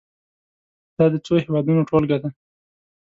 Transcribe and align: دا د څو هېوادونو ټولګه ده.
دا 0.97 1.05
د 1.13 1.15
څو 1.25 1.33
هېوادونو 1.43 1.87
ټولګه 1.89 2.17
ده. 2.21 2.29